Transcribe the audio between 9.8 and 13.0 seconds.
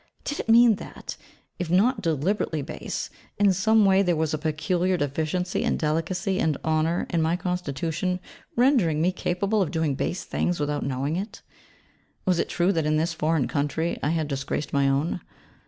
base things without knowing it? Was it true that in